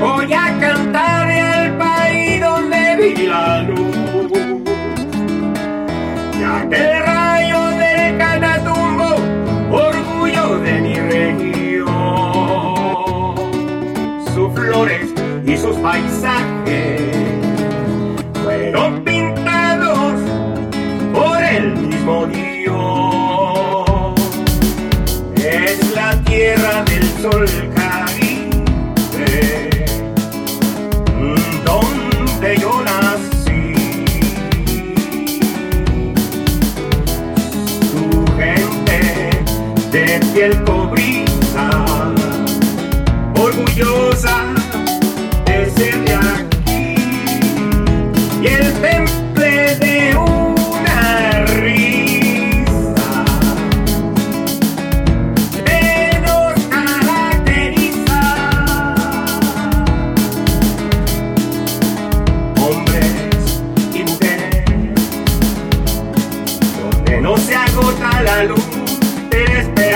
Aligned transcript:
Voy 0.00 0.32
a 0.32 0.58
cantar 0.60 1.30
el 1.30 1.76
país 1.76 2.40
donde 2.40 2.96
vi 2.96 3.26
la 3.26 3.62
luz. 3.62 3.96
Ya 6.38 6.68
que 6.68 6.76
el 6.76 7.02
rayo 7.02 7.60
del 7.70 8.18
Canatumbo, 8.18 9.16
orgullo 9.70 10.58
de 10.58 10.80
mi 10.80 10.94
región, 10.94 11.86
sus 14.34 14.52
flores 14.54 15.14
y 15.46 15.56
sus 15.56 15.76
paisajes. 15.76 17.05
Piel 40.46 40.64
cobriza, 40.64 41.70
orgullosa 43.38 44.36
de 45.46 45.70
ser 45.70 46.04
de 46.04 46.14
aquí. 46.14 46.94
Y 48.42 48.46
el 48.46 48.72
temple 48.74 49.76
de 49.76 50.16
una 50.16 51.44
risa 51.46 53.24
que 55.64 56.20
nos 56.20 56.54
caracteriza. 56.74 58.22
Hombres 62.60 63.62
y 63.94 64.02
mujeres, 64.04 64.64
donde 66.80 67.20
no 67.20 67.36
se 67.36 67.56
agota 67.56 68.22
la 68.22 68.44
luz 68.44 68.75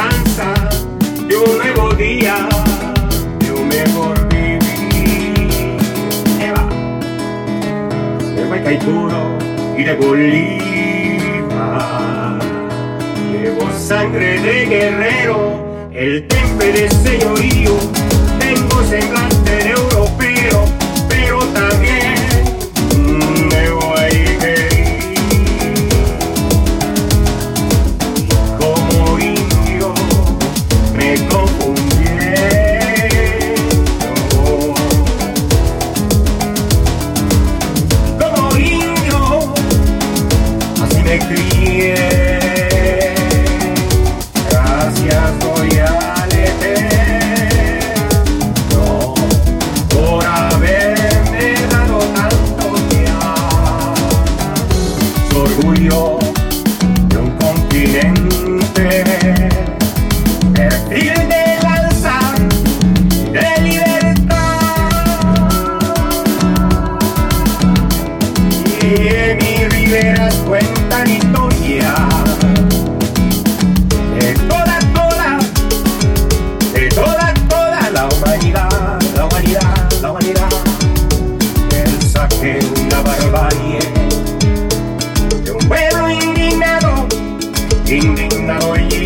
de 0.01 1.37
un 1.37 1.59
nuevo 1.59 1.93
día, 1.95 2.49
de 3.39 3.53
un 3.53 3.69
mejor 3.69 4.29
vivir. 4.29 5.77
Eva 6.41 6.67
de 8.35 8.49
Huaycaipuro 8.49 9.37
y 9.77 9.85
de 9.85 9.95
Bolívar. 9.97 10.41
Llevo 13.31 13.71
sangre 13.79 14.41
de 14.41 14.67
guerrero, 14.67 15.91
el 15.93 16.27
temple 16.29 16.73
de 16.73 16.89
señorío, 16.89 17.77
tengo 18.39 18.83
semblante 18.85 19.51
de 19.51 19.80
me 41.11 41.19
crié. 41.19 41.95
Gracias 44.49 45.39
doy 45.41 45.71
al 45.79 46.33
Eterno 46.33 47.65
por 49.89 50.25
haberme 50.25 51.55
dado 51.73 51.99
tanto 52.15 52.67
ya. 52.95 53.19
Orgullo 55.35 56.19
de 57.09 57.17
un 57.19 57.31
continente, 57.39 58.83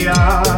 ya. 0.04 0.52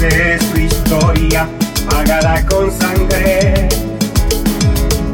hace 0.00 0.38
su 0.38 0.60
historia 0.60 1.46
pagada 1.88 2.44
con 2.46 2.70
sangre. 2.70 3.68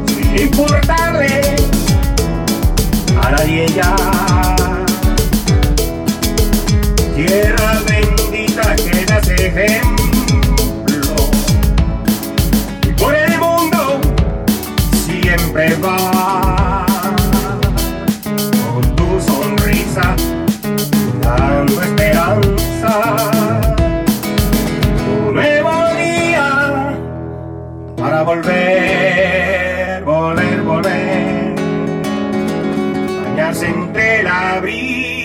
Sin 0.07 0.37
importarle 0.37 1.41
a 3.21 3.31
nadie 3.31 3.67
ya. 3.75 3.95
Tierra 7.15 7.81
bendita 7.87 8.75
que 8.75 9.05
das 9.05 9.27
ejemplo. 9.29 11.15
Y 12.87 12.91
por 12.93 13.15
el 13.15 13.37
mundo 13.39 13.99
siempre 15.05 15.75
va 15.75 16.66
entre 33.67 34.23
la 34.23 34.59
brisa. 34.61 35.16